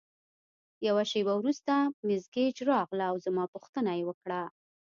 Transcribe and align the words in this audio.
یوه 0.87 1.03
شیبه 1.11 1.33
وروسته 1.37 1.73
مس 2.07 2.23
ګیج 2.33 2.57
راغله 2.71 3.05
او 3.11 3.15
زما 3.25 3.43
پوښتنه 3.53 3.91
یې 3.97 4.03
وکړه. 4.09 4.41